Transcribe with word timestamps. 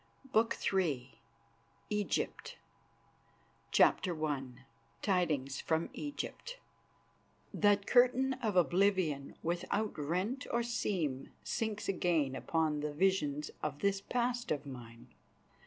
BOOK 0.33 0.57
III 0.73 1.21
EGYPT 1.91 2.57
CHAPTER 3.71 4.25
I 4.25 4.41
TIDINGS 5.03 5.61
FROM 5.61 5.91
EGYPT 5.93 6.57
That 7.53 7.85
curtain 7.85 8.33
of 8.41 8.55
oblivion 8.55 9.35
without 9.43 9.93
rent 9.99 10.47
or 10.51 10.63
seam 10.63 11.29
sinks 11.43 11.87
again 11.87 12.33
upon 12.33 12.79
the 12.79 12.93
visions 12.95 13.51
of 13.61 13.77
this 13.81 14.01
past 14.01 14.49
of 14.49 14.65
mine. 14.65 15.13